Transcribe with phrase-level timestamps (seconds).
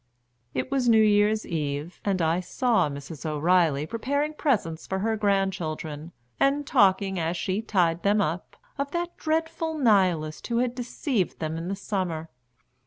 [0.55, 3.23] It was New Year's Eve, and I saw Mrs.
[3.23, 9.15] O'Reilly preparing presents for her grandchildren, and talking, as she tied them up, of that
[9.15, 12.31] dreadful Nihilist who had deceived them in the summer.